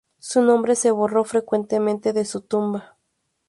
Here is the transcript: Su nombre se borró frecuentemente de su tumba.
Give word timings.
Su 0.17 0.41
nombre 0.41 0.73
se 0.75 0.89
borró 0.89 1.23
frecuentemente 1.23 2.11
de 2.11 2.25
su 2.25 2.41
tumba. 2.41 2.97